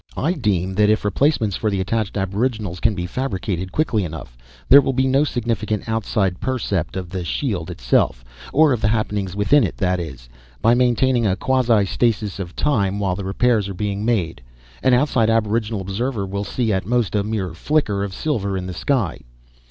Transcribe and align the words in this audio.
I 0.17 0.33
deem 0.33 0.73
that 0.73 0.89
if 0.89 1.05
replacements 1.05 1.55
for 1.55 1.69
the 1.69 1.79
attached 1.79 2.17
aboriginals 2.17 2.79
can 2.79 2.95
be 2.95 3.05
fabricated 3.05 3.71
quickly 3.71 4.03
enough, 4.03 4.35
there 4.67 4.81
will 4.81 4.93
be 4.93 5.05
no 5.05 5.23
significant 5.23 5.87
outside 5.87 6.39
percept 6.39 6.95
of 6.97 7.11
the 7.11 7.23
shield 7.23 7.69
itself, 7.69 8.25
or 8.51 8.73
of 8.73 8.81
the 8.81 8.87
happenings 8.87 9.35
within 9.35 9.63
it 9.63 9.77
that 9.77 9.99
is, 9.99 10.27
by 10.59 10.73
maintaining 10.73 11.27
a 11.27 11.35
quasi 11.35 11.85
stasis 11.85 12.39
of 12.39 12.55
time 12.55 12.97
while 12.99 13.15
the 13.15 13.23
repairs 13.25 13.69
are 13.69 13.75
being 13.75 14.03
made, 14.03 14.41
an 14.81 14.95
outside 14.95 15.29
aboriginal 15.29 15.81
observer 15.81 16.25
will 16.25 16.43
see, 16.45 16.73
at 16.73 16.87
most, 16.87 17.13
a 17.13 17.23
mere 17.23 17.53
flicker 17.53 18.03
of 18.03 18.11
silver 18.11 18.57
in 18.57 18.65
the 18.65 18.73
sky. 18.73 19.19